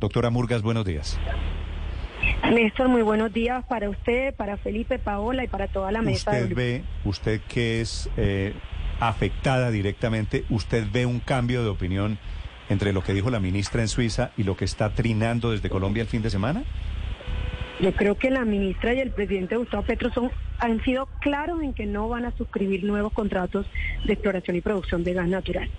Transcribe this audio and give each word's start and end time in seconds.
Doctora 0.00 0.30
Murgas, 0.30 0.62
buenos 0.62 0.84
días. 0.84 1.18
Néstor, 2.52 2.88
muy 2.88 3.02
buenos 3.02 3.32
días 3.32 3.64
para 3.66 3.90
usted, 3.90 4.34
para 4.34 4.56
Felipe, 4.56 4.98
Paola 4.98 5.44
y 5.44 5.48
para 5.48 5.66
toda 5.66 5.90
la 5.90 6.02
mesa. 6.02 6.30
Usted 6.30 6.54
ve, 6.54 6.84
usted 7.04 7.40
que 7.48 7.80
es 7.80 8.08
eh, 8.16 8.54
afectada 9.00 9.70
directamente, 9.70 10.44
¿usted 10.50 10.86
ve 10.92 11.04
un 11.04 11.18
cambio 11.18 11.64
de 11.64 11.70
opinión 11.70 12.18
entre 12.68 12.92
lo 12.92 13.02
que 13.02 13.12
dijo 13.12 13.30
la 13.30 13.40
ministra 13.40 13.82
en 13.82 13.88
Suiza 13.88 14.30
y 14.36 14.44
lo 14.44 14.56
que 14.56 14.64
está 14.64 14.90
trinando 14.94 15.50
desde 15.50 15.68
Colombia 15.68 16.02
el 16.02 16.08
fin 16.08 16.22
de 16.22 16.30
semana? 16.30 16.62
Yo 17.80 17.92
creo 17.92 18.16
que 18.16 18.30
la 18.30 18.44
ministra 18.44 18.94
y 18.94 19.00
el 19.00 19.10
presidente 19.10 19.56
Gustavo 19.56 19.84
Petro 19.84 20.12
son, 20.12 20.30
han 20.58 20.82
sido 20.84 21.06
claros 21.20 21.62
en 21.62 21.74
que 21.74 21.86
no 21.86 22.08
van 22.08 22.24
a 22.24 22.32
suscribir 22.36 22.84
nuevos 22.84 23.12
contratos 23.12 23.66
de 24.04 24.12
exploración 24.12 24.56
y 24.56 24.60
producción 24.60 25.02
de 25.02 25.14
gas 25.14 25.28
natural. 25.28 25.70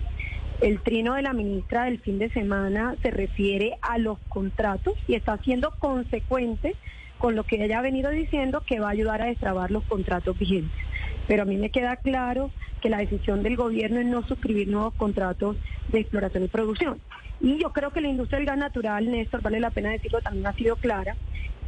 El 0.60 0.80
trino 0.80 1.14
de 1.14 1.22
la 1.22 1.32
ministra 1.32 1.84
del 1.84 2.00
fin 2.00 2.18
de 2.18 2.28
semana 2.28 2.94
se 3.00 3.10
refiere 3.10 3.78
a 3.80 3.96
los 3.96 4.18
contratos 4.28 4.92
y 5.08 5.14
está 5.14 5.38
siendo 5.38 5.70
consecuente 5.78 6.76
con 7.18 7.34
lo 7.34 7.44
que 7.44 7.64
ella 7.64 7.78
ha 7.78 7.82
venido 7.82 8.10
diciendo 8.10 8.62
que 8.66 8.78
va 8.78 8.88
a 8.88 8.92
ayudar 8.92 9.22
a 9.22 9.26
destrabar 9.26 9.70
los 9.70 9.84
contratos 9.84 10.38
vigentes. 10.38 10.78
Pero 11.26 11.42
a 11.42 11.46
mí 11.46 11.56
me 11.56 11.70
queda 11.70 11.96
claro 11.96 12.50
que 12.82 12.90
la 12.90 12.98
decisión 12.98 13.42
del 13.42 13.56
gobierno 13.56 14.00
es 14.00 14.06
no 14.06 14.22
suscribir 14.26 14.68
nuevos 14.68 14.92
contratos 14.94 15.56
de 15.88 16.00
exploración 16.00 16.44
y 16.44 16.48
producción. 16.48 17.00
Y 17.40 17.58
yo 17.58 17.72
creo 17.72 17.90
que 17.90 18.02
la 18.02 18.08
industria 18.08 18.38
del 18.38 18.46
gas 18.46 18.58
natural, 18.58 19.10
Néstor, 19.10 19.40
vale 19.40 19.60
la 19.60 19.70
pena 19.70 19.90
decirlo, 19.90 20.20
también 20.20 20.46
ha 20.46 20.52
sido 20.52 20.76
clara 20.76 21.16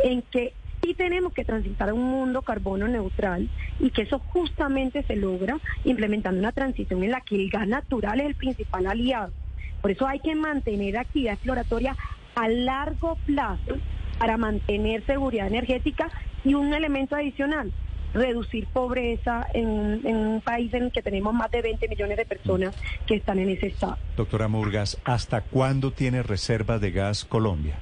en 0.04 0.20
que 0.20 0.52
sí 0.82 0.94
tenemos 0.94 1.32
que 1.32 1.44
transitar 1.44 1.88
a 1.88 1.94
un 1.94 2.04
mundo 2.04 2.42
carbono 2.42 2.88
neutral 2.88 3.48
y 3.78 3.90
que 3.90 4.02
eso 4.02 4.18
justamente 4.18 5.02
se 5.04 5.16
logra 5.16 5.58
implementando 5.84 6.40
una 6.40 6.52
transición 6.52 7.02
en 7.04 7.12
la 7.12 7.20
que 7.20 7.36
el 7.36 7.50
gas 7.50 7.68
natural 7.68 8.20
es 8.20 8.26
el 8.26 8.34
principal 8.34 8.86
aliado. 8.86 9.32
Por 9.80 9.90
eso 9.90 10.06
hay 10.06 10.20
que 10.20 10.34
mantener 10.34 10.98
actividad 10.98 11.34
exploratoria 11.34 11.96
a 12.34 12.48
largo 12.48 13.16
plazo 13.26 13.78
para 14.18 14.36
mantener 14.36 15.04
seguridad 15.06 15.46
energética 15.46 16.10
y 16.44 16.54
un 16.54 16.72
elemento 16.72 17.16
adicional, 17.16 17.72
reducir 18.14 18.66
pobreza 18.66 19.46
en, 19.54 20.04
un 20.04 20.40
país 20.40 20.72
en 20.74 20.84
el 20.84 20.92
que 20.92 21.02
tenemos 21.02 21.34
más 21.34 21.50
de 21.50 21.62
20 21.62 21.88
millones 21.88 22.16
de 22.16 22.24
personas 22.24 22.76
que 23.06 23.16
están 23.16 23.38
en 23.38 23.48
ese 23.48 23.68
estado. 23.68 23.98
Doctora 24.16 24.48
Murgas, 24.48 24.98
¿hasta 25.04 25.40
cuándo 25.40 25.92
tiene 25.92 26.22
reservas 26.22 26.80
de 26.80 26.90
gas 26.90 27.24
Colombia? 27.24 27.76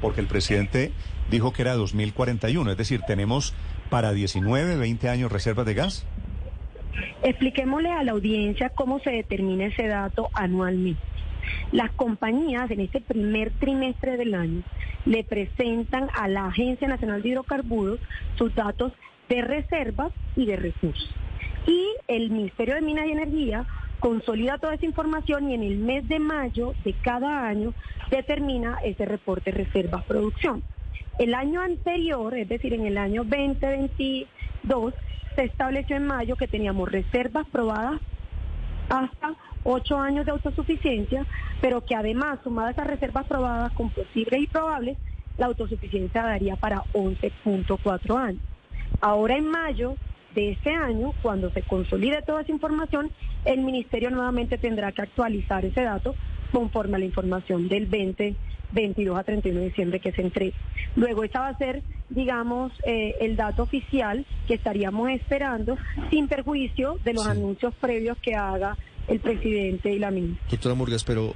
Porque 0.00 0.20
el 0.20 0.26
presidente 0.26 0.92
dijo 1.30 1.52
que 1.52 1.62
era 1.62 1.74
2041, 1.74 2.70
es 2.70 2.76
decir, 2.76 3.00
tenemos 3.06 3.54
para 3.90 4.12
19, 4.12 4.76
20 4.76 5.08
años 5.08 5.32
reservas 5.32 5.66
de 5.66 5.74
gas. 5.74 6.06
Expliquémosle 7.22 7.90
a 7.90 8.02
la 8.04 8.12
audiencia 8.12 8.70
cómo 8.70 9.00
se 9.00 9.10
determina 9.10 9.66
ese 9.66 9.86
dato 9.86 10.30
anualmente. 10.34 11.00
Las 11.72 11.90
compañías 11.92 12.70
en 12.70 12.80
este 12.80 13.00
primer 13.00 13.50
trimestre 13.52 14.16
del 14.16 14.34
año 14.34 14.62
le 15.04 15.24
presentan 15.24 16.08
a 16.14 16.28
la 16.28 16.46
Agencia 16.46 16.88
Nacional 16.88 17.22
de 17.22 17.30
Hidrocarburos 17.30 18.00
sus 18.36 18.54
datos 18.54 18.92
de 19.28 19.42
reservas 19.42 20.12
y 20.36 20.46
de 20.46 20.56
recursos. 20.56 21.10
Y 21.66 21.86
el 22.08 22.30
Ministerio 22.30 22.74
de 22.74 22.82
Minas 22.82 23.06
y 23.06 23.12
Energía 23.12 23.66
consolida 24.04 24.58
toda 24.58 24.74
esa 24.74 24.84
información 24.84 25.50
y 25.50 25.54
en 25.54 25.62
el 25.62 25.78
mes 25.78 26.06
de 26.06 26.18
mayo 26.18 26.74
de 26.84 26.92
cada 26.92 27.48
año 27.48 27.72
determina 28.10 28.76
ese 28.84 29.06
reporte 29.06 29.50
reservas-producción. 29.50 30.62
El 31.18 31.32
año 31.32 31.62
anterior, 31.62 32.36
es 32.36 32.46
decir, 32.46 32.74
en 32.74 32.84
el 32.84 32.98
año 32.98 33.24
2022, 33.24 34.92
se 35.34 35.44
estableció 35.44 35.96
en 35.96 36.06
mayo 36.06 36.36
que 36.36 36.46
teníamos 36.46 36.92
reservas 36.92 37.46
probadas 37.48 37.98
hasta 38.90 39.36
ocho 39.62 39.98
años 39.98 40.26
de 40.26 40.32
autosuficiencia, 40.32 41.24
pero 41.62 41.82
que 41.82 41.94
además, 41.94 42.40
sumadas 42.44 42.78
a 42.78 42.84
reservas 42.84 43.24
probadas 43.24 43.72
con 43.72 43.88
posibles 43.88 44.42
y 44.42 44.46
probables, 44.46 44.98
la 45.38 45.46
autosuficiencia 45.46 46.24
daría 46.24 46.56
para 46.56 46.82
11.4 46.92 48.18
años. 48.18 48.42
Ahora 49.00 49.38
en 49.38 49.46
mayo 49.46 49.96
de 50.34 50.50
este 50.50 50.70
año, 50.70 51.12
cuando 51.22 51.50
se 51.50 51.62
consolide 51.62 52.22
toda 52.22 52.42
esa 52.42 52.52
información, 52.52 53.10
el 53.44 53.60
Ministerio 53.60 54.10
nuevamente 54.10 54.58
tendrá 54.58 54.92
que 54.92 55.02
actualizar 55.02 55.64
ese 55.64 55.82
dato 55.82 56.14
conforme 56.52 56.96
a 56.96 56.98
la 56.98 57.04
información 57.04 57.68
del 57.68 57.86
20 57.86 58.36
22 58.72 59.16
a 59.16 59.22
31 59.22 59.60
de 59.60 59.66
diciembre 59.66 60.00
que 60.00 60.12
se 60.12 60.22
entregue. 60.22 60.54
Luego 60.96 61.24
esa 61.24 61.40
va 61.40 61.48
a 61.48 61.58
ser, 61.58 61.82
digamos, 62.10 62.72
eh, 62.84 63.14
el 63.20 63.36
dato 63.36 63.62
oficial 63.62 64.26
que 64.46 64.54
estaríamos 64.54 65.10
esperando 65.10 65.78
sin 66.10 66.28
perjuicio 66.28 66.98
de 67.04 67.14
los 67.14 67.26
anuncios 67.26 67.72
previos 67.76 68.18
que 68.18 68.34
haga 68.34 68.76
el 69.06 69.20
presidente 69.20 69.92
y 69.92 69.98
la 69.98 70.10
ministra. 70.10 70.46
Doctora 70.50 70.74
Murgas, 70.74 71.04
pero 71.04 71.34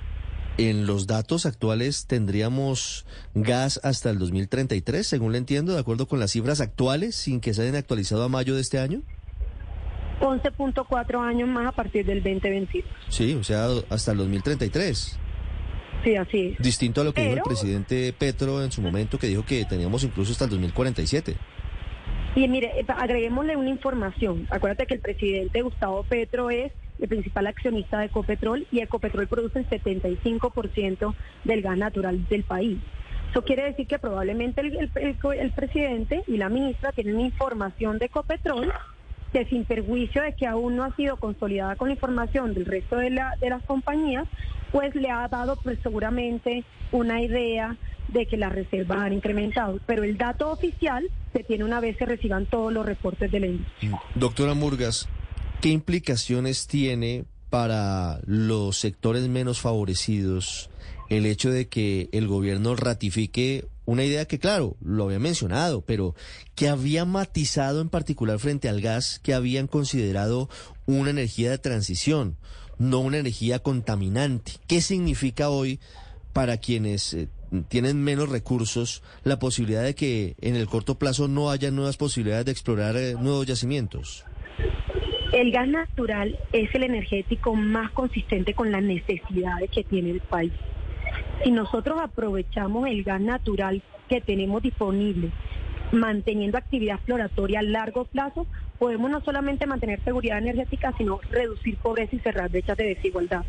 en 0.59 0.87
los 0.87 1.07
datos 1.07 1.47
actuales 1.47 2.07
tendríamos 2.07 3.07
gas 3.35 3.81
hasta 3.85 4.11
el 4.11 4.19
2033, 4.19 5.07
según 5.07 5.33
le 5.33 5.39
entiendo, 5.39 5.73
de 5.73 5.79
acuerdo 5.79 6.07
con 6.07 6.19
las 6.19 6.33
cifras 6.33 6.61
actuales, 6.61 7.15
sin 7.15 7.41
que 7.41 7.55
se 7.55 7.63
hayan 7.63 7.77
actualizado 7.77 8.25
a 8.25 8.29
mayo 8.29 8.55
de 8.55 8.61
este 8.61 8.79
año. 8.79 9.03
11.4 10.21 11.21
años 11.25 11.49
más 11.49 11.69
a 11.69 11.73
partir 11.73 12.05
del 12.05 12.23
2022. 12.23 12.91
Sí, 13.09 13.35
o 13.35 13.45
sea, 13.45 13.69
hasta 13.89 14.13
el 14.13 14.19
2033. 14.19 15.19
Sí, 16.05 16.17
así 16.17 16.41
es. 16.49 16.59
Distinto 16.59 17.01
a 17.01 17.05
lo 17.05 17.15
que 17.15 17.23
dijo 17.23 17.37
el 17.37 17.43
presidente 17.43 18.13
Petro 18.13 18.63
en 18.63 18.73
su 18.73 18.83
momento, 18.83 19.19
que 19.19 19.29
dijo 19.29 19.45
que 19.45 19.65
teníamos 19.65 20.03
incluso 20.03 20.33
hasta 20.33 20.45
el 20.45 20.51
2047. 20.51 21.37
Y 22.35 22.49
mire, 22.49 22.73
eh, 22.79 22.85
agreguémosle 22.89 23.57
una 23.57 23.71
información. 23.71 24.47
Acuérdate 24.51 24.87
que 24.87 24.95
el 24.95 25.01
presidente 25.01 25.63
Gustavo 25.63 26.03
Petro 26.03 26.51
es 26.51 26.73
el 27.01 27.09
principal 27.09 27.47
accionista 27.47 27.99
de 27.99 28.07
Ecopetrol 28.07 28.67
y 28.71 28.81
Ecopetrol 28.81 29.27
produce 29.27 29.61
el 29.61 29.69
75% 29.69 31.15
del 31.45 31.63
gas 31.63 31.79
natural 31.79 32.27
del 32.29 32.45
país. 32.45 32.79
Eso 33.31 33.43
quiere 33.43 33.65
decir 33.65 33.87
que 33.87 33.99
probablemente 33.99 34.61
el, 34.61 34.91
el 34.95 35.51
presidente 35.53 36.23
y 36.27 36.39
la 36.39 36.49
ministra 36.49 36.93
tienen 36.93 37.21
información 37.21 37.99
de 37.99 38.07
Ecopetrol 38.07 38.73
que 39.33 39.45
sin 39.47 39.65
perjuicio 39.65 40.23
de 40.23 40.33
que 40.33 40.47
aún 40.47 40.77
no 40.77 40.85
ha 40.85 40.95
sido 40.97 41.17
consolidada 41.17 41.77
con 41.77 41.89
la 41.89 41.95
información 41.95 42.55
del 42.55 42.65
resto 42.65 42.97
de, 42.97 43.11
la, 43.11 43.35
de 43.41 43.51
las 43.51 43.63
compañías, 43.65 44.27
pues 44.73 44.95
le 44.95 45.11
ha 45.11 45.27
dado 45.29 45.57
pues 45.57 45.79
seguramente 45.83 46.65
una 46.93 47.21
idea 47.21 47.77
de 48.09 48.27
que 48.27 48.37
las 48.37 48.53
reservas 48.53 48.99
han 48.99 49.13
incrementado. 49.13 49.79
Pero 49.87 50.03
el 50.03 50.17
dato 50.17 50.51
oficial 50.51 51.09
se 51.33 51.45
tiene 51.45 51.65
una 51.65 51.81
vez 51.81 51.97
se 51.99 52.07
reciban 52.07 52.47
todos 52.47 52.73
los 52.73 52.87
reportes 52.87 53.31
de 53.31 53.41
la 53.41 53.47
industria. 53.47 54.01
Doctora 54.15 54.55
Murgas, 54.55 55.09
¿qué 55.61 55.71
implicaciones 55.71 56.67
tiene 56.67 57.25
para 57.51 58.21
los 58.25 58.79
sectores 58.79 59.29
menos 59.29 59.61
favorecidos 59.61 60.71
el 61.09 61.27
hecho 61.27 61.51
de 61.51 61.69
que 61.69 62.09
el 62.13 62.29
gobierno 62.29 62.77
ratifique 62.77 63.67
una 63.87 64.05
idea 64.05 64.27
que, 64.27 64.39
claro, 64.39 64.77
lo 64.83 65.05
había 65.05 65.19
mencionado, 65.19 65.81
pero 65.81 66.15
que 66.55 66.69
había 66.69 67.07
matizado 67.07 67.81
en 67.81 67.89
particular 67.89 68.39
frente 68.39 68.69
al 68.69 68.83
gas, 68.83 69.19
que 69.19 69.33
habían 69.33 69.67
considerado 69.67 70.51
una 70.85 71.09
energía 71.09 71.51
de 71.51 71.57
transición, 71.57 72.37
no 72.77 73.01
una 73.01 73.17
energía 73.17 73.61
contaminante. 73.61 74.53
¿Qué 74.67 74.82
significa 74.82 75.49
hoy 75.49 75.81
para 76.35 76.59
quienes 76.59 77.15
eh, 77.15 77.29
tienen 77.69 78.05
menos 78.05 78.29
recursos 78.29 79.03
la 79.25 79.38
posibilidad 79.38 79.82
de 79.82 79.94
que 79.94 80.37
en 80.43 80.55
el 80.55 80.67
corto 80.67 80.99
plazo 80.99 81.27
no 81.27 81.50
haya 81.50 81.71
nuevas 81.71 81.97
posibilidades 81.97 82.44
de 82.44 82.53
explorar 82.53 82.94
eh, 82.99 83.15
nuevos 83.15 83.47
yacimientos? 83.47 84.27
El 85.33 85.53
gas 85.53 85.69
natural 85.69 86.39
es 86.53 86.75
el 86.75 86.85
energético 86.85 87.55
más 87.55 87.91
consistente 87.91 88.55
con 88.55 88.73
las 88.73 88.83
necesidades 88.83 89.71
que 89.71 89.85
tiene 89.85 90.11
el 90.11 90.21
país. 90.21 90.53
Si 91.45 91.51
nosotros 91.51 92.01
aprovechamos 92.01 92.89
el 92.89 93.05
gas 93.05 93.21
natural 93.21 93.83
que 94.09 94.23
tenemos 94.23 94.63
disponible, 94.63 95.31
manteniendo 95.93 96.57
actividad 96.57 96.97
exploratoria 96.97 97.59
a 97.59 97.63
largo 97.63 98.07
plazo, 98.07 98.47
podemos 98.79 99.11
no 99.11 99.21
solamente 99.21 99.67
mantener 99.67 100.03
seguridad 100.03 100.39
energética, 100.39 100.95
sino 100.97 101.21
reducir 101.31 101.77
pobreza 101.77 102.17
y 102.17 102.21
cerrar 102.21 102.49
brechas 102.51 102.79
de 102.79 102.95
desigualdad. 102.95 103.45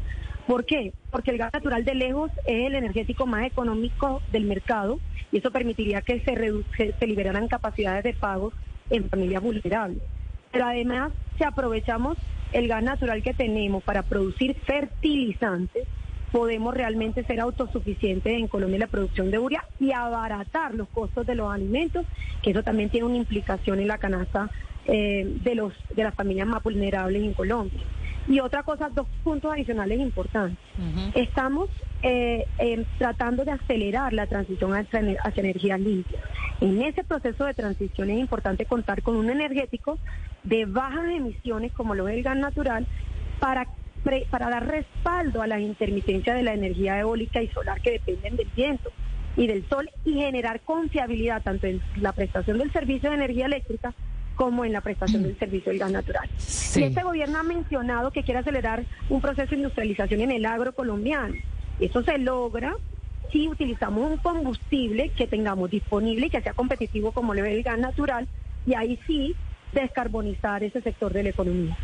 ¿Por 0.48 0.66
qué? 0.66 0.92
Porque 1.12 1.31
el 1.31 1.38
gas 1.38 1.54
natural 1.54 1.86
de 1.86 1.96
lejos 1.96 2.30
es 2.46 2.68
el 2.68 2.76
energético 2.76 3.26
más 3.26 3.46
económico 3.46 4.22
del 4.34 4.44
mercado 4.44 5.00
y 5.31 5.38
eso 5.38 5.50
permitiría 5.50 6.02
que 6.02 6.20
se, 6.20 6.92
se 6.92 7.08
liberaran 7.08 7.48
capacidades 7.48 8.04
de 8.04 8.14
pago 8.14 8.52
en 8.90 9.10
familias 9.10 9.42
vulnerables. 9.42 10.04
Pero 10.51 10.66
además, 10.66 11.12
si 11.38 11.44
aprovechamos 11.44 12.18
el 12.51 12.68
gas 12.68 12.84
natural 12.84 13.22
que 13.22 13.34
tenemos 13.34 13.84
para 13.84 14.04
producir 14.04 14.56
fertilizantes, 14.56 15.88
podemos 16.31 16.74
realmente 16.74 17.24
ser 17.24 17.40
autosuficientes 17.40 18.34
en 18.34 18.48
Colombia 18.48 18.75
en 18.75 18.81
la 18.81 18.88
producción 18.88 19.31
de 19.31 19.40
urea 19.40 19.66
y 19.80 19.92
abaratar 19.92 20.74
los 20.75 20.88
costos 20.90 21.25
de 21.25 21.36
los 21.36 21.51
alimentos, 21.51 22.06
que 22.42 22.51
eso 22.51 22.63
también 22.63 22.90
tiene 22.90 23.07
una 23.07 23.18
implicación 23.18 23.80
en 23.80 23.88
la 23.88 23.98
canasta 23.98 24.50
eh, 24.86 25.38
de, 25.44 25.56
los, 25.56 25.74
de 25.96 26.04
las 26.04 26.16
familias 26.16 26.48
más 26.48 26.63
vulnerables 26.63 27.24
en 27.24 27.34
Colombia. 27.34 27.81
Y 28.30 28.40
otra 28.40 28.62
cosa, 28.62 28.90
dos 28.90 29.08
puntos 29.24 29.52
adicionales 29.52 30.00
importantes. 30.00 30.58
Estamos 31.16 31.68
eh, 32.04 32.46
eh, 32.60 32.86
tratando 33.00 33.44
de 33.44 33.52
acelerar 33.52 34.14
la 34.14 34.28
transición 34.28 34.74
hacia, 34.74 35.02
hacia 35.24 35.42
energías 35.42 35.80
limpias. 35.80 36.22
En 36.62 36.80
ese 36.81 37.04
proceso 37.04 37.44
de 37.46 37.56
transición 37.56 38.12
es 38.12 38.20
importante 38.20 38.66
contar 38.66 39.02
con 39.02 39.16
un 39.16 39.31
energético 39.31 39.98
de 40.44 40.66
bajas 40.66 41.10
emisiones 41.10 41.72
como 41.74 41.96
lo 41.96 42.08
es 42.08 42.18
el 42.18 42.24
gas 42.24 42.38
natural 42.38 42.86
para 43.40 43.68
para 44.30 44.50
dar 44.50 44.66
respaldo 44.66 45.42
a 45.42 45.48
la 45.48 45.60
intermitencia 45.60 46.34
de 46.34 46.44
la 46.44 46.54
energía 46.54 47.00
eólica 47.00 47.42
y 47.42 47.48
solar 47.50 47.81
que 47.81 47.92
dependen 47.92 48.38
del 48.38 48.48
viento 48.56 48.92
y 49.36 49.48
del 49.48 49.68
sol 49.68 49.90
y 50.06 50.14
generar 50.14 50.62
confiabilidad 50.62 51.42
tanto 51.42 51.68
en 51.68 51.81
la 51.98 52.14
prestación 52.14 52.58
del 52.60 52.72
servicio 52.72 53.10
de 53.10 53.18
energía 53.18 53.46
eléctrica 53.46 53.94
como 54.39 54.63
en 54.63 54.71
la 54.71 54.80
prestación 54.80 55.24
del 55.24 55.38
servicio 55.38 55.69
del 55.69 55.80
gas 55.80 55.91
natural. 55.91 56.30
Y 56.74 56.83
este 56.83 57.03
gobierno 57.03 57.39
ha 57.39 57.44
mencionado 57.44 58.09
que 58.09 58.24
quiere 58.24 58.39
acelerar 58.39 58.86
un 59.09 59.19
proceso 59.19 59.50
de 59.50 59.57
industrialización 59.57 60.21
en 60.21 60.31
el 60.31 60.45
agro 60.45 60.71
colombiano. 60.71 61.36
Eso 61.77 62.01
se 62.03 62.18
logra 62.18 62.74
si 63.33 63.50
utilizamos 63.50 64.09
un 64.09 64.15
combustible 64.15 65.09
que 65.09 65.27
tengamos 65.27 65.69
disponible 65.69 66.27
y 66.27 66.30
que 66.30 66.39
sea 66.39 66.53
competitivo 66.53 67.12
como 67.12 67.33
lo 67.33 67.44
es 67.44 67.51
el 67.51 67.63
gas 67.63 67.80
natural 67.80 68.30
y 68.65 68.75
ahí 68.75 68.97
sí 69.06 69.36
descarbonizar 69.74 70.63
ese 70.63 70.80
sector 70.80 71.12
de 71.12 71.24
la 71.24 71.30
economía. 71.31 71.77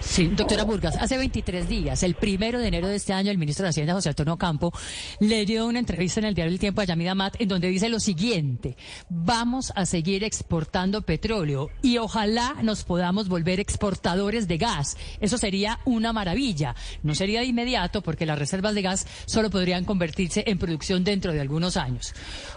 Sí, 0.00 0.28
doctora 0.28 0.62
Burgas, 0.62 0.96
hace 0.96 1.18
23 1.18 1.68
días, 1.68 2.02
el 2.02 2.14
primero 2.14 2.60
de 2.60 2.68
enero 2.68 2.86
de 2.86 2.96
este 2.96 3.12
año, 3.12 3.30
el 3.30 3.38
ministro 3.38 3.64
de 3.64 3.70
Hacienda, 3.70 3.94
José 3.94 4.10
Antonio 4.10 4.36
Campo, 4.36 4.72
le 5.18 5.44
dio 5.44 5.66
una 5.66 5.80
entrevista 5.80 6.20
en 6.20 6.26
el 6.26 6.34
diario 6.34 6.52
El 6.52 6.60
Tiempo 6.60 6.80
a 6.80 6.84
Yamida 6.84 7.14
Mat, 7.14 7.34
en 7.40 7.48
donde 7.48 7.68
dice 7.68 7.88
lo 7.88 7.98
siguiente, 7.98 8.76
vamos 9.08 9.72
a 9.74 9.86
seguir 9.86 10.22
exportando 10.22 11.02
petróleo 11.02 11.70
y 11.82 11.98
ojalá 11.98 12.56
nos 12.62 12.84
podamos 12.84 13.28
volver 13.28 13.58
exportadores 13.58 14.46
de 14.46 14.58
gas. 14.58 14.96
Eso 15.20 15.36
sería 15.36 15.80
una 15.84 16.12
maravilla. 16.12 16.76
No 17.02 17.14
sería 17.14 17.40
de 17.40 17.46
inmediato 17.46 18.02
porque 18.02 18.26
las 18.26 18.38
reservas 18.38 18.74
de 18.74 18.82
gas 18.82 19.06
solo 19.26 19.50
podrían 19.50 19.84
convertirse 19.84 20.44
en 20.46 20.58
producción 20.58 21.02
dentro 21.02 21.32
de 21.32 21.40
algunos 21.40 21.76
años. 21.76 22.14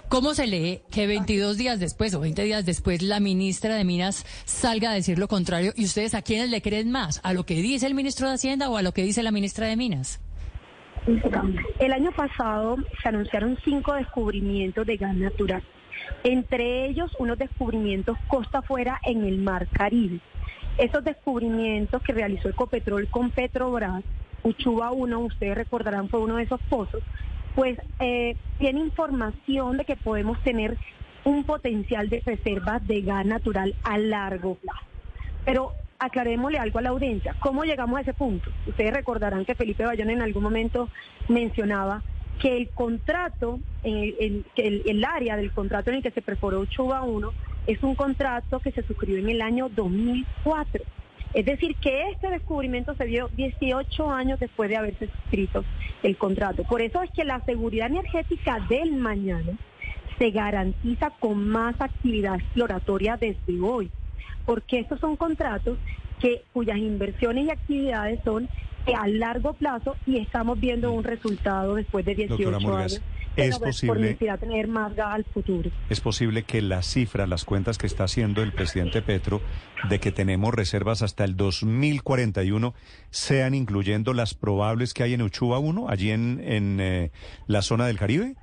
¿Cómo 0.09 0.33
se 0.33 0.45
lee 0.45 0.81
que 0.91 1.07
22 1.07 1.57
días 1.57 1.79
después 1.79 2.13
o 2.13 2.19
20 2.19 2.43
días 2.43 2.65
después 2.65 3.01
la 3.01 3.19
ministra 3.19 3.75
de 3.75 3.83
Minas 3.83 4.25
salga 4.45 4.91
a 4.91 4.93
decir 4.93 5.17
lo 5.17 5.27
contrario 5.27 5.73
y 5.75 5.85
ustedes 5.85 6.13
a 6.13 6.21
quiénes 6.21 6.49
le 6.49 6.61
creen 6.61 6.91
más? 6.91 7.19
¿A 7.23 7.30
lo 7.33 7.45
que 7.45 7.55
dice 7.55 7.87
el 7.87 7.93
ministro 7.93 8.27
de 8.27 8.35
Hacienda 8.35 8.69
o 8.69 8.77
a 8.77 8.81
lo 8.81 8.91
que 8.91 9.03
dice 9.03 9.23
la 9.23 9.31
ministra 9.31 9.67
de 9.67 9.75
Minas? 9.75 10.19
El 11.79 11.93
año 11.93 12.11
pasado 12.11 12.77
se 13.01 13.09
anunciaron 13.09 13.57
cinco 13.63 13.93
descubrimientos 13.93 14.85
de 14.85 14.97
gas 14.97 15.15
natural, 15.15 15.63
entre 16.23 16.85
ellos 16.85 17.11
unos 17.17 17.39
descubrimientos 17.39 18.17
costa 18.27 18.59
afuera 18.59 18.99
en 19.03 19.23
el 19.23 19.39
Mar 19.39 19.67
Caribe. 19.71 20.19
Esos 20.77 21.03
descubrimientos 21.03 22.01
que 22.03 22.13
realizó 22.13 22.49
Ecopetrol 22.49 23.07
con 23.09 23.31
Petrobras, 23.31 24.03
Uchuba 24.43 24.91
1, 24.91 25.19
ustedes 25.19 25.55
recordarán, 25.55 26.07
fue 26.09 26.19
uno 26.19 26.37
de 26.37 26.43
esos 26.43 26.61
pozos, 26.69 27.01
pues 27.55 27.79
eh, 27.99 28.35
tiene 28.59 28.79
información 28.79 29.77
de 29.77 29.85
que 29.85 29.95
podemos 29.95 30.41
tener 30.43 30.77
un 31.23 31.43
potencial 31.43 32.09
de 32.09 32.21
reservas 32.25 32.85
de 32.87 33.01
gas 33.01 33.25
natural 33.25 33.75
a 33.83 33.97
largo 33.97 34.55
plazo. 34.55 34.85
Pero 35.45 35.73
aclarémosle 36.01 36.57
algo 36.57 36.79
a 36.79 36.81
la 36.81 36.89
audiencia. 36.89 37.35
¿Cómo 37.39 37.63
llegamos 37.63 37.97
a 37.97 38.01
ese 38.01 38.13
punto? 38.13 38.51
Ustedes 38.65 38.91
recordarán 38.91 39.45
que 39.45 39.55
Felipe 39.55 39.85
Bayón 39.85 40.09
en 40.09 40.21
algún 40.21 40.43
momento 40.43 40.89
mencionaba 41.29 42.01
que 42.39 42.57
el 42.57 42.69
contrato, 42.69 43.59
el, 43.83 45.05
área 45.07 45.37
del 45.37 45.51
contrato 45.51 45.91
en 45.91 45.97
el 45.97 46.03
que 46.03 46.09
se 46.09 46.23
perforó 46.23 46.65
Chuba 46.65 47.03
1 47.03 47.31
es 47.67 47.83
un 47.83 47.93
contrato 47.93 48.59
que 48.59 48.71
se 48.71 48.81
suscribió 48.81 49.19
en 49.19 49.29
el 49.29 49.43
año 49.43 49.69
2004. 49.69 50.83
Es 51.35 51.45
decir, 51.45 51.75
que 51.75 52.09
este 52.09 52.31
descubrimiento 52.31 52.95
se 52.95 53.05
dio 53.05 53.29
18 53.37 54.11
años 54.11 54.39
después 54.39 54.71
de 54.71 54.77
haberse 54.77 55.07
suscrito 55.07 55.63
el 56.01 56.17
contrato. 56.17 56.63
Por 56.63 56.81
eso 56.81 57.03
es 57.03 57.11
que 57.11 57.23
la 57.23 57.41
seguridad 57.41 57.87
energética 57.87 58.59
del 58.67 58.93
mañana 58.93 59.53
se 60.17 60.31
garantiza 60.31 61.11
con 61.11 61.47
más 61.47 61.79
actividad 61.79 62.35
exploratoria 62.35 63.17
desde 63.17 63.61
hoy 63.61 63.91
porque 64.45 64.79
estos 64.79 64.99
son 64.99 65.15
contratos 65.15 65.77
que 66.19 66.43
cuyas 66.53 66.77
inversiones 66.77 67.47
y 67.47 67.49
actividades 67.51 68.19
son 68.23 68.47
a 68.95 69.07
largo 69.07 69.53
plazo 69.53 69.95
y 70.05 70.17
estamos 70.17 70.59
viendo 70.59 70.91
un 70.91 71.03
resultado 71.03 71.75
después 71.75 72.05
de 72.05 72.15
18 72.15 72.75
años. 72.75 73.01
Es 73.37 73.59
posible 73.59 74.15
tener 74.15 74.67
más 74.67 74.93
gas 74.93 75.15
al 75.15 75.23
futuro. 75.23 75.71
Es 75.89 76.01
posible 76.01 76.43
que 76.43 76.61
las 76.61 76.85
cifras, 76.85 77.29
las 77.29 77.45
cuentas 77.45 77.77
que 77.77 77.87
está 77.87 78.03
haciendo 78.03 78.43
el 78.43 78.51
presidente 78.51 79.01
Petro 79.01 79.41
de 79.89 79.99
que 79.99 80.11
tenemos 80.11 80.53
reservas 80.53 81.01
hasta 81.01 81.23
el 81.23 81.37
2041 81.37 82.73
sean 83.09 83.53
incluyendo 83.53 84.13
las 84.13 84.33
probables 84.33 84.93
que 84.93 85.03
hay 85.03 85.13
en 85.13 85.21
Uchuba 85.21 85.59
1, 85.59 85.87
allí 85.87 86.11
en, 86.11 86.41
en 86.43 86.79
eh, 86.81 87.11
la 87.47 87.61
zona 87.61 87.87
del 87.87 87.97
Caribe. 87.97 88.35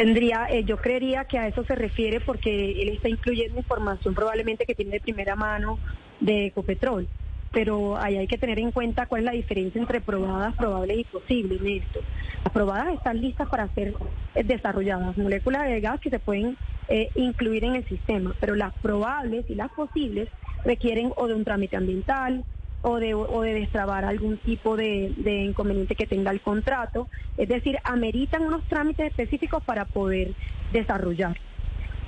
Tendría, 0.00 0.46
eh, 0.48 0.64
yo 0.64 0.78
creería 0.78 1.26
que 1.26 1.38
a 1.38 1.46
eso 1.46 1.62
se 1.64 1.74
refiere 1.74 2.20
porque 2.20 2.72
él 2.80 2.88
está 2.88 3.10
incluyendo 3.10 3.58
información 3.58 4.14
probablemente 4.14 4.64
que 4.64 4.74
tiene 4.74 4.92
de 4.92 5.00
primera 5.00 5.36
mano 5.36 5.78
de 6.20 6.46
Ecopetrol. 6.46 7.06
Pero 7.52 7.98
ahí 7.98 8.16
hay 8.16 8.26
que 8.26 8.38
tener 8.38 8.58
en 8.60 8.72
cuenta 8.72 9.04
cuál 9.04 9.20
es 9.20 9.24
la 9.26 9.32
diferencia 9.32 9.78
entre 9.78 10.00
probadas, 10.00 10.54
probables 10.54 11.00
y 11.00 11.04
posibles 11.04 11.60
en 11.60 11.82
esto. 11.82 12.00
Las 12.42 12.50
probadas 12.54 12.94
están 12.94 13.20
listas 13.20 13.46
para 13.50 13.68
ser 13.74 13.92
eh, 14.34 14.42
desarrolladas, 14.42 15.18
moléculas 15.18 15.68
de 15.68 15.82
gas 15.82 16.00
que 16.00 16.08
se 16.08 16.18
pueden 16.18 16.56
eh, 16.88 17.10
incluir 17.14 17.64
en 17.64 17.74
el 17.74 17.86
sistema, 17.86 18.34
pero 18.40 18.54
las 18.54 18.72
probables 18.80 19.44
y 19.50 19.54
las 19.54 19.70
posibles 19.70 20.30
requieren 20.64 21.12
o 21.14 21.28
de 21.28 21.34
un 21.34 21.44
trámite 21.44 21.76
ambiental, 21.76 22.42
o 22.82 22.98
de, 22.98 23.14
o 23.14 23.42
de 23.42 23.54
destrabar 23.54 24.04
algún 24.04 24.38
tipo 24.38 24.76
de, 24.76 25.12
inconveniente 25.46 25.94
que 25.94 26.06
tenga 26.06 26.30
el 26.30 26.40
contrato. 26.40 27.08
Es 27.36 27.48
decir, 27.48 27.78
ameritan 27.84 28.42
unos 28.42 28.66
trámites 28.68 29.06
específicos 29.06 29.62
para 29.62 29.84
poder 29.84 30.34
desarrollar. 30.72 31.36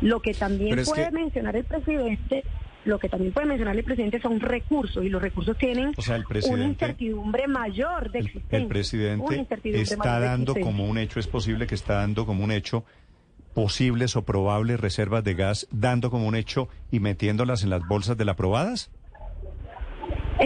Lo 0.00 0.20
que 0.20 0.34
también 0.34 0.82
puede 0.84 1.10
mencionar 1.10 1.56
el 1.56 1.64
presidente, 1.64 2.44
lo 2.84 2.98
que 2.98 3.08
también 3.08 3.32
puede 3.32 3.46
mencionar 3.46 3.76
el 3.76 3.84
presidente 3.84 4.20
son 4.20 4.40
recursos 4.40 5.04
y 5.04 5.08
los 5.08 5.22
recursos 5.22 5.56
tienen 5.58 5.92
una 6.50 6.64
incertidumbre 6.64 7.46
mayor 7.46 8.10
de 8.10 8.20
existencia. 8.20 8.58
El, 8.58 8.66
presidente 8.66 9.81
está 9.81 10.19
dando 10.19 10.55
como 10.55 10.86
un 10.86 10.98
hecho, 10.98 11.20
es 11.20 11.26
posible 11.26 11.67
que 11.67 11.74
está 11.74 11.94
dando 11.94 12.26
como 12.26 12.43
un 12.43 12.50
hecho 12.50 12.84
posibles 13.55 14.17
o 14.17 14.24
probables 14.24 14.81
reservas 14.81 15.22
de 15.22 15.34
gas, 15.34 15.69
dando 15.70 16.10
como 16.10 16.26
un 16.26 16.34
hecho 16.34 16.69
y 16.91 17.00
metiéndolas 17.00 17.62
en 17.62 17.70
las 17.70 17.86
bolsas 17.86 18.17
de 18.17 18.24
la 18.24 18.32
aprobadas 18.32 18.91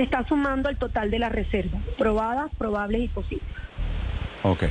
está 0.03 0.26
sumando 0.29 0.69
el 0.69 0.76
total 0.76 1.11
de 1.11 1.19
las 1.19 1.33
reservas, 1.33 1.83
probadas, 1.99 2.50
probables 2.59 3.03
y 3.03 3.09
posibles. 3.09 3.49
Ok. 4.43 4.65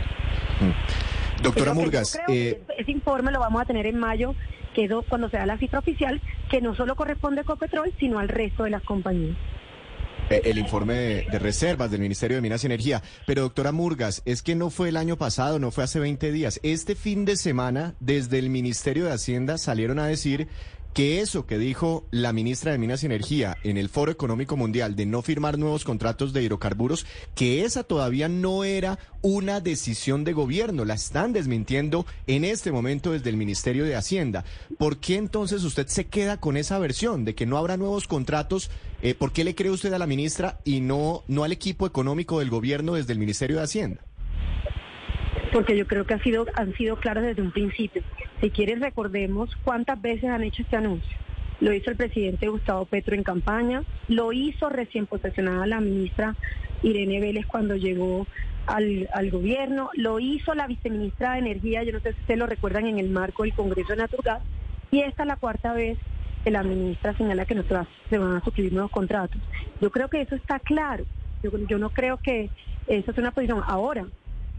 Mm. 0.62 1.44
Doctora 1.44 1.74
Murgas. 1.74 2.20
Eh, 2.28 2.62
ese 2.78 2.92
informe 2.92 3.32
lo 3.32 3.40
vamos 3.40 3.62
a 3.62 3.66
tener 3.66 3.88
en 3.88 3.98
mayo, 3.98 4.36
que 4.74 4.86
es 4.86 4.92
cuando 5.10 5.30
sea 5.30 5.46
la 5.46 5.58
cifra 5.58 5.80
oficial, 5.80 6.22
que 6.50 6.62
no 6.62 6.76
solo 6.76 6.96
corresponde 6.96 7.42
a 7.42 7.44
Ecopetrol, 7.44 7.94
sino 8.00 8.20
al 8.20 8.30
resto 8.30 8.64
de 8.64 8.70
las 8.70 8.84
compañías. 8.84 9.38
Eh, 10.30 10.42
el 10.46 10.58
informe 10.58 10.94
de, 10.94 11.40
reservas 11.40 11.92
del 11.92 12.02
Ministerio 12.02 12.38
de 12.38 12.42
Minas 12.42 12.64
y 12.64 12.68
Energía. 12.68 13.04
Pero 13.28 13.44
doctora 13.44 13.72
Murgas, 13.72 14.22
es 14.26 14.42
que 14.42 14.56
no 14.56 14.70
fue 14.70 14.90
el 14.90 14.98
año 14.98 15.18
pasado, 15.18 15.60
no 15.60 15.72
fue 15.72 15.84
hace 15.84 16.00
20 16.00 16.32
días. 16.32 16.60
Este 16.64 16.96
fin 16.96 17.26
de 17.26 17.36
semana, 17.36 17.96
desde 18.00 18.40
el 18.40 18.50
Ministerio 18.50 19.06
de 19.06 19.12
Hacienda 19.12 19.58
salieron 19.58 20.00
a 20.00 20.08
decir 20.08 20.48
que 20.96 21.20
eso 21.20 21.46
que 21.46 21.58
dijo 21.58 22.08
la 22.10 22.32
ministra 22.32 22.72
de 22.72 22.78
Minas 22.78 23.04
y 23.04 23.08
Energía 23.08 23.58
en 23.64 23.76
el 23.76 23.90
Foro 23.90 24.14
Económico 24.14 24.56
Mundial 24.56 24.96
de 24.96 25.06
no 25.06 25.22
firmar 25.22 25.60
nuevos 25.60 25.84
contratos 25.84 26.32
de 26.32 26.42
hidrocarburos, 26.42 27.06
que 27.36 27.66
esa 27.66 27.84
todavía 27.84 28.30
no 28.30 28.64
era 28.64 28.98
una 29.22 29.60
decisión 29.60 30.24
de 30.24 30.32
gobierno, 30.32 30.86
la 30.86 30.94
están 30.94 31.34
desmintiendo 31.34 32.06
en 32.28 32.46
este 32.46 32.72
momento 32.72 33.12
desde 33.12 33.30
el 33.30 33.36
Ministerio 33.36 33.84
de 33.84 33.98
Hacienda. 33.98 34.46
¿Por 34.78 34.96
qué 34.96 35.18
entonces 35.18 35.66
usted 35.66 35.88
se 35.88 36.06
queda 36.06 36.40
con 36.40 36.56
esa 36.56 36.80
versión 36.80 37.26
de 37.26 37.36
que 37.36 37.46
no 37.46 37.58
habrá 37.58 37.76
nuevos 37.76 38.08
contratos? 38.08 38.72
Eh, 39.02 39.16
¿Por 39.16 39.34
qué 39.34 39.44
le 39.44 39.54
cree 39.54 39.72
usted 39.72 39.92
a 39.92 40.00
la 40.00 40.08
ministra 40.08 40.62
y 40.64 40.80
no, 40.80 41.26
no 41.28 41.44
al 41.44 41.52
equipo 41.52 41.86
económico 41.86 42.40
del 42.40 42.50
gobierno 42.50 42.94
desde 42.94 43.12
el 43.12 43.20
Ministerio 43.20 43.58
de 43.58 43.64
Hacienda? 43.64 44.05
Porque 45.56 45.78
yo 45.78 45.88
creo 45.88 46.06
que 46.06 46.14
ha 46.14 46.20
sido, 46.20 46.46
han 46.56 46.74
sido 46.74 46.98
claros 46.98 47.24
desde 47.24 47.42
un 47.42 47.52
principio. 47.52 48.04
Si 48.42 48.50
quieren, 48.50 48.82
recordemos 48.82 49.56
cuántas 49.64 50.02
veces 50.02 50.26
han 50.26 50.44
hecho 50.44 50.64
este 50.64 50.76
anuncio. 50.76 51.18
Lo 51.62 51.72
hizo 51.72 51.92
el 51.92 51.96
presidente 51.96 52.50
Gustavo 52.50 52.84
Petro 52.84 53.16
en 53.16 53.24
campaña, 53.24 53.82
lo 54.10 54.34
hizo 54.34 54.68
recién 54.68 55.06
posesionada 55.06 55.66
la 55.66 55.80
ministra 55.80 56.36
Irene 56.84 57.22
Vélez 57.22 57.46
cuando 57.46 57.78
llegó 57.78 58.28
al, 58.68 59.08
gobierno, 59.32 59.92
lo 59.94 60.20
hizo 60.20 60.54
la 60.56 60.68
viceministra 60.68 61.34
de 61.36 61.40
Energía, 61.40 61.84
yo 61.84 61.94
no 61.94 62.02
sé 62.02 62.12
si 62.12 62.20
ustedes 62.20 62.40
lo 62.40 62.48
recuerdan, 62.48 62.88
en 62.88 63.00
el 63.00 63.10
marco 63.10 63.44
del 63.44 63.54
Congreso 63.54 63.94
de 63.94 64.00
Naturgas, 64.00 64.42
y 64.92 65.00
esta 65.04 65.24
es 65.24 65.28
la 65.28 65.38
cuarta 65.38 65.72
vez 65.72 65.98
que 66.44 66.52
la 66.52 66.64
ministra 66.64 67.16
señala 67.16 67.46
que 67.46 67.56
no 67.56 67.64
se, 67.64 67.74
va- 67.74 67.88
se 68.10 68.18
van 68.18 68.36
a 68.36 68.44
suscribir 68.44 68.74
nuevos 68.74 68.92
contratos. 68.92 69.42
Yo 69.80 69.90
creo 69.90 70.10
que 70.10 70.20
eso 70.20 70.36
está 70.36 70.60
claro. 70.60 71.06
Yo, 71.42 71.52
yo 71.70 71.78
no 71.78 71.92
creo 71.92 72.18
que 72.18 72.50
eso 72.88 73.12
es 73.12 73.18
una 73.18 73.32
posición. 73.32 73.64
Ahora, 73.66 74.06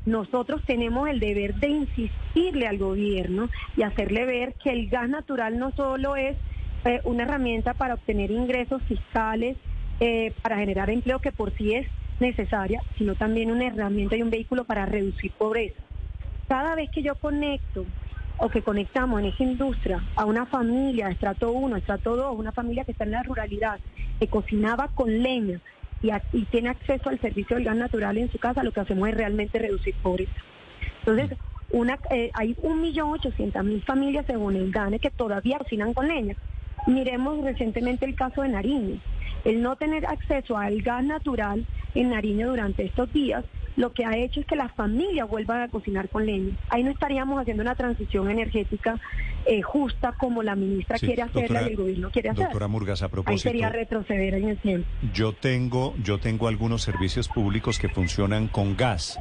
nosotros 0.07 0.63
tenemos 0.65 1.09
el 1.09 1.21
deber 1.21 1.57
de 1.57 1.69
insistirle 1.69 2.67
al 2.67 2.79
gobierno 2.79 3.51
y 3.77 3.83
hacerle 3.83 4.25
ver 4.25 4.55
que 4.55 4.71
el 4.71 4.89
gas 4.89 5.09
natural 5.09 5.59
no 5.59 5.73
solo 5.73 6.15
es 6.17 6.37
eh, 6.85 7.01
una 7.05 7.25
herramienta 7.25 7.75
para 7.75 7.95
obtener 7.95 8.31
ingresos 8.31 8.81
fiscales, 8.85 9.57
eh, 9.99 10.33
para 10.43 10.59
generar 10.59 10.91
empleo 10.91 11.19
que 11.19 11.33
por 11.33 11.53
sí 11.57 11.75
es 11.75 11.89
necesaria, 12.21 12.81
sino 12.97 13.17
también 13.17 13.51
una 13.51 13.67
herramienta 13.67 14.17
y 14.17 14.23
un 14.23 14.31
vehículo 14.31 14.65
para 14.65 14.87
reducir 14.87 15.33
pobreza. 15.33 15.81
Cada 16.49 16.77
vez 16.77 16.89
que 16.91 17.03
yo 17.03 17.17
conecto 17.17 17.85
o 18.39 18.49
que 18.49 18.63
conectamos 18.63 19.19
en 19.21 19.27
esa 19.27 19.43
industria 19.43 20.01
a 20.15 20.25
una 20.25 20.47
familia, 20.47 21.09
estrato 21.09 21.51
1, 21.51 21.77
estrato 21.77 22.15
2, 22.15 22.39
una 22.39 22.53
familia 22.53 22.85
que 22.85 22.93
está 22.93 23.05
en 23.05 23.11
la 23.11 23.25
ruralidad, 23.25 23.81
que 24.21 24.29
cocinaba 24.29 24.89
con 24.89 25.23
leña 25.23 25.61
y, 26.03 26.11
y 26.33 26.45
tiene 26.47 26.71
acceso 26.71 27.09
al 27.09 27.21
servicio 27.21 27.57
del 27.57 27.65
gas 27.65 27.77
natural 27.77 28.19
en 28.19 28.31
su 28.31 28.39
casa, 28.39 28.63
lo 28.63 28.73
que 28.73 28.81
hacemos 28.81 29.09
es 29.09 29.15
realmente 29.15 29.59
reducir 29.59 29.95
pobreza. 30.03 30.33
Entonces, 31.01 31.39
una, 31.71 31.99
eh, 32.11 32.31
hay 32.35 32.55
1.800.000 32.55 33.83
familias 33.85 34.27
según 34.27 34.57
el 34.57 34.71
DANE 34.71 34.99
que 34.99 35.11
todavía 35.11 35.59
cocinan 35.59 35.95
con 35.95 36.09
leña. 36.09 36.37
Miremos 36.87 37.43
recientemente 37.43 38.05
el 38.07 38.15
caso 38.15 38.43
de 38.43 38.49
Nariño. 38.49 39.01
El 39.45 39.63
no 39.63 39.77
tener 39.77 40.07
acceso 40.07 40.57
al 40.57 40.83
gas 40.83 41.05
natural 41.05 41.67
en 41.95 42.11
Nariño 42.11 42.49
durante 42.49 42.85
estos 42.85 43.13
días, 43.13 43.45
lo 43.77 43.93
que 43.93 44.05
ha 44.05 44.17
hecho 44.17 44.41
es 44.41 44.47
que 44.47 44.57
las 44.57 44.73
familias 44.73 45.29
vuelvan 45.29 45.63
a 45.63 45.69
cocinar 45.69 46.09
con 46.09 46.27
leña. 46.27 46.57
Ahí 46.71 46.83
no 46.83 46.91
estaríamos 46.91 47.41
haciendo 47.41 47.63
una 47.63 47.75
transición 47.75 48.31
energética 48.31 48.99
eh, 49.45 49.63
justa 49.63 50.13
como 50.19 50.43
la 50.43 50.57
ministra 50.57 50.99
Sí, 50.99 51.07
quiere 51.07 51.23
hacerla 51.23 51.63
y 51.63 51.67
el 51.67 51.77
gobierno 51.77 52.11
quiere 52.11 52.31
hacer. 52.31 52.45
Doctora 52.45 52.69
Murgas, 52.69 53.03
a 53.03 53.07
Ahí 53.07 53.11
propósito, 53.11 53.51
sería 53.51 53.69
retroceder 53.69 54.35
en 54.35 54.49
el 54.49 54.59
tiempo. 54.59 54.89
yo 55.13 55.35
tengo, 55.35 55.95
yo 56.03 56.19
tengo 56.19 56.49
algunos 56.49 56.83
servicios 56.83 57.29
públicos 57.29 57.79
que 57.79 57.89
funcionan 57.89 58.49
con 58.49 58.77
gas. 58.77 59.19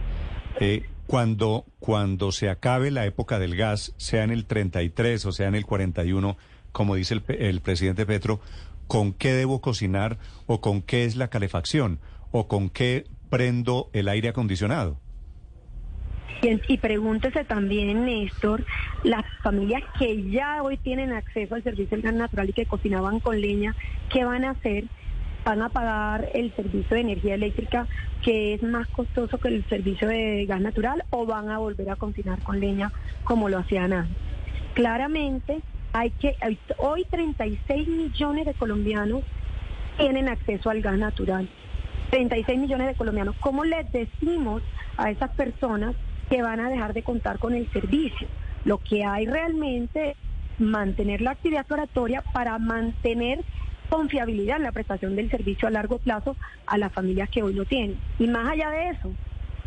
Eh, 0.60 0.86
cuando, 1.06 1.66
cuando 1.80 2.32
se 2.32 2.50
acabe 2.50 2.90
la 2.92 3.06
época 3.06 3.40
del 3.40 3.56
gas, 3.56 3.94
sea 3.98 4.24
en 4.24 4.32
el 4.32 4.46
33 4.46 5.26
o 5.26 5.32
sea 5.32 5.48
en 5.48 5.56
el 5.56 5.66
41, 5.66 6.38
como 6.72 6.96
dice 6.96 7.14
el, 7.14 7.24
el 7.28 7.62
presidente 7.62 8.06
Petro, 8.06 8.40
¿con 8.88 9.14
qué 9.14 9.34
debo 9.34 9.62
cocinar 9.62 10.18
o 10.48 10.62
con 10.62 10.82
qué 10.82 11.04
es 11.06 11.16
la 11.16 11.28
calefacción 11.28 12.00
o 12.32 12.48
con 12.48 12.70
qué 12.70 13.06
prendo 13.36 13.90
el 13.92 14.08
aire 14.08 14.30
acondicionado? 14.30 14.98
Y, 16.42 16.78
pregúntese 16.78 17.44
también, 17.44 18.06
Néstor, 18.06 18.64
las 19.04 19.26
familias 19.44 19.84
que 20.00 20.30
ya 20.30 20.64
hoy 20.64 20.78
tienen 20.78 21.12
acceso 21.12 21.56
al 21.56 21.64
servicio 21.64 21.98
del 21.98 22.02
gas 22.02 22.14
natural 22.14 22.50
y 22.50 22.54
que 22.54 22.66
cocinaban 22.66 23.20
con 23.20 23.42
leña, 23.42 23.76
¿qué 24.10 24.24
van 24.24 24.46
a 24.46 24.52
hacer? 24.52 24.86
¿Van 25.44 25.62
a 25.62 25.68
pagar 25.68 26.30
el 26.34 26.56
servicio 26.56 26.96
de 26.96 27.02
energía 27.02 27.36
eléctrica 27.36 27.88
que 28.24 28.54
es 28.54 28.64
más 28.64 28.88
costoso 28.88 29.38
que 29.38 29.50
el 29.50 29.68
servicio 29.68 30.08
de 30.08 30.46
gas 30.46 30.62
natural 30.62 31.04
o 31.10 31.26
van 31.26 31.50
a 31.50 31.58
volver 31.58 31.90
a 31.90 31.98
cocinar 31.98 32.40
con 32.40 32.62
leña 32.62 32.94
como 33.26 33.50
lo 33.50 33.58
hacían 33.58 33.92
antes? 33.92 34.16
Claramente, 34.76 35.60
hay 35.92 36.12
que 36.12 36.38
hoy 36.78 37.06
36 37.12 37.86
millones 37.86 38.46
de 38.46 38.54
colombianos 38.54 39.24
tienen 39.98 40.30
acceso 40.30 40.70
al 40.70 40.82
gas 40.82 40.98
natural. 40.98 41.50
36 42.16 42.58
millones 42.58 42.88
de 42.88 42.96
colombianos. 42.96 43.36
¿Cómo 43.42 43.66
les 43.66 43.92
decimos 43.92 44.62
a 44.96 45.12
esas 45.12 45.32
personas 45.32 45.96
que 46.30 46.42
van 46.42 46.62
a 46.62 46.70
dejar 46.70 46.94
de 46.94 47.04
contar 47.04 47.40
con 47.40 47.54
el 47.54 47.70
servicio? 47.74 48.30
Lo 48.64 48.78
que 48.78 49.04
hay 49.04 49.26
realmente 49.26 50.12
es 50.12 50.18
mantener 50.58 51.20
la 51.20 51.32
actividad 51.32 51.62
exploratoria 51.62 52.22
para 52.32 52.58
mantener 52.58 53.44
confiabilidad 53.90 54.56
en 54.56 54.64
la 54.64 54.72
prestación 54.72 55.18
del 55.18 55.30
servicio 55.30 55.68
a 55.68 55.72
largo 55.72 55.98
plazo 55.98 56.38
a 56.66 56.78
las 56.78 56.94
familias 56.94 57.30
que 57.30 57.44
hoy 57.44 57.54
lo 57.54 57.66
tienen. 57.66 57.98
Y 58.18 58.28
más 58.28 58.48
allá 58.48 58.70
de 58.70 58.92
eso, 58.92 59.12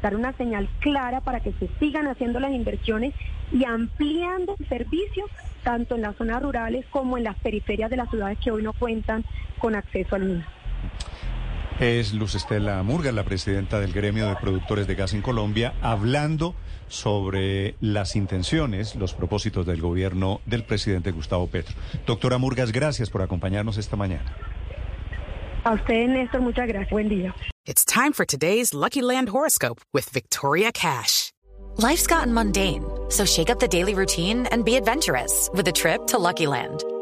dar 0.00 0.16
una 0.16 0.32
señal 0.32 0.70
clara 0.80 1.20
para 1.20 1.40
que 1.40 1.52
se 1.52 1.68
sigan 1.78 2.06
haciendo 2.06 2.40
las 2.40 2.52
inversiones 2.52 3.12
y 3.52 3.66
ampliando 3.66 4.56
el 4.58 4.68
servicio 4.70 5.26
tanto 5.64 5.96
en 5.96 6.00
las 6.00 6.16
zonas 6.16 6.42
rurales 6.42 6.86
como 6.88 7.18
en 7.18 7.24
las 7.24 7.36
periferias 7.36 7.90
de 7.90 7.98
las 7.98 8.08
ciudades 8.08 8.38
que 8.38 8.50
hoy 8.50 8.62
no 8.62 8.72
cuentan 8.72 9.22
con 9.58 9.74
acceso 9.74 10.16
al 10.16 10.24
mismo. 10.24 10.44
Es 11.80 12.12
Luz 12.12 12.34
Estela 12.34 12.82
Murgas, 12.82 13.14
la 13.14 13.22
presidenta 13.22 13.78
del 13.78 13.92
gremio 13.92 14.28
de 14.28 14.34
productores 14.34 14.88
de 14.88 14.96
gas 14.96 15.14
en 15.14 15.22
Colombia, 15.22 15.74
hablando 15.80 16.56
sobre 16.88 17.76
las 17.80 18.16
intenciones, 18.16 18.96
los 18.96 19.14
propósitos 19.14 19.64
del 19.64 19.80
gobierno 19.80 20.40
del 20.44 20.64
presidente 20.64 21.12
Gustavo 21.12 21.46
Petro. 21.46 21.76
Doctora 22.04 22.36
Murgas, 22.38 22.72
gracias 22.72 23.10
por 23.10 23.22
acompañarnos 23.22 23.78
esta 23.78 23.94
mañana. 23.94 24.34
A 25.62 25.74
ustedes, 25.74 26.08
Néstor, 26.08 26.40
muchas 26.40 26.66
gracias. 26.66 26.90
Buen 26.90 27.08
día. 27.08 27.32
It's 27.64 27.84
time 27.84 28.12
for 28.12 28.26
today's 28.26 28.74
Lucky 28.74 29.00
Land 29.00 29.28
horoscope 29.28 29.80
with 29.94 30.10
Victoria 30.10 30.72
Cash. 30.72 31.30
Life's 31.76 32.08
gotten 32.08 32.34
mundane, 32.34 32.82
so 33.08 33.24
shake 33.24 33.50
up 33.50 33.60
the 33.60 33.68
daily 33.68 33.94
routine 33.94 34.46
and 34.50 34.64
be 34.64 34.74
adventurous 34.74 35.48
with 35.54 35.68
a 35.68 35.72
trip 35.72 36.08
to 36.08 36.18
Lucky 36.18 36.48
Land. 36.48 36.82